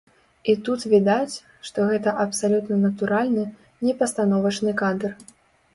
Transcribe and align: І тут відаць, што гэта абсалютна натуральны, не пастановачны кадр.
І 0.51 0.53
тут 0.67 0.85
відаць, 0.93 1.35
што 1.69 1.85
гэта 1.91 2.15
абсалютна 2.25 2.75
натуральны, 2.87 3.43
не 3.91 3.97
пастановачны 4.03 4.71
кадр. 4.83 5.11